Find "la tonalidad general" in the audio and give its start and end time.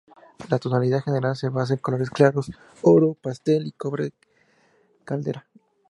0.49-1.35